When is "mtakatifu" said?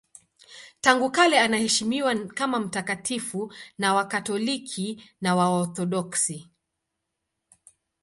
2.59-3.53